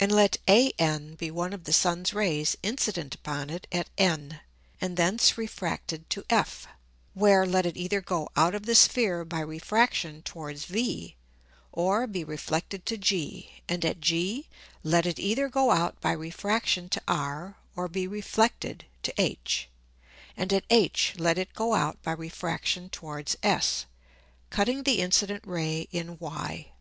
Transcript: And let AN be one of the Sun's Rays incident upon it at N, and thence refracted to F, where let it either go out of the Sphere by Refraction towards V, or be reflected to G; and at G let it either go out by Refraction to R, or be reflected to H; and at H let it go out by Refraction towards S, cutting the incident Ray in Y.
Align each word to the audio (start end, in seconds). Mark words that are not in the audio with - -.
And 0.00 0.10
let 0.10 0.38
AN 0.48 1.14
be 1.16 1.30
one 1.30 1.52
of 1.52 1.64
the 1.64 1.74
Sun's 1.74 2.14
Rays 2.14 2.56
incident 2.62 3.14
upon 3.14 3.50
it 3.50 3.66
at 3.70 3.90
N, 3.98 4.40
and 4.80 4.96
thence 4.96 5.36
refracted 5.36 6.08
to 6.08 6.24
F, 6.30 6.66
where 7.12 7.44
let 7.44 7.66
it 7.66 7.76
either 7.76 8.00
go 8.00 8.30
out 8.34 8.54
of 8.54 8.64
the 8.64 8.74
Sphere 8.74 9.26
by 9.26 9.40
Refraction 9.40 10.22
towards 10.22 10.64
V, 10.64 11.16
or 11.70 12.06
be 12.06 12.24
reflected 12.24 12.86
to 12.86 12.96
G; 12.96 13.60
and 13.68 13.84
at 13.84 14.00
G 14.00 14.48
let 14.82 15.04
it 15.04 15.18
either 15.18 15.50
go 15.50 15.70
out 15.70 16.00
by 16.00 16.12
Refraction 16.12 16.88
to 16.88 17.02
R, 17.06 17.58
or 17.76 17.88
be 17.88 18.06
reflected 18.08 18.86
to 19.02 19.12
H; 19.20 19.68
and 20.34 20.50
at 20.50 20.64
H 20.70 21.14
let 21.18 21.36
it 21.36 21.52
go 21.52 21.74
out 21.74 22.00
by 22.02 22.12
Refraction 22.12 22.88
towards 22.88 23.36
S, 23.42 23.84
cutting 24.48 24.84
the 24.84 25.02
incident 25.02 25.42
Ray 25.46 25.88
in 25.90 26.16
Y. 26.20 26.72